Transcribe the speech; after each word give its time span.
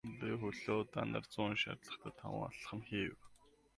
Би 0.19 0.29
хөлөө 0.43 0.77
удаанаар 0.83 1.27
зөөн 1.33 1.53
шаардлагатай 1.63 2.15
таван 2.19 2.43
алхам 2.49 2.81
хийв. 2.89 3.13